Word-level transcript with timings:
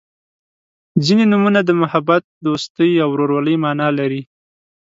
•ځینې 1.05 1.25
نومونه 1.31 1.59
د 1.65 1.69
محبت، 1.81 2.23
دوستۍ 2.45 2.91
او 3.03 3.09
ورورولۍ 3.11 3.55
معنا 3.63 3.87
لري. 3.99 4.21